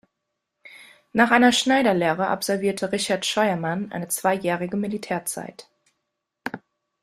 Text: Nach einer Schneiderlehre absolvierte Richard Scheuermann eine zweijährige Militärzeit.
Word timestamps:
Nach 1.13 1.29
einer 1.29 1.51
Schneiderlehre 1.51 2.25
absolvierte 2.27 2.91
Richard 2.91 3.23
Scheuermann 3.23 3.91
eine 3.91 4.07
zweijährige 4.07 4.75
Militärzeit. 4.75 5.69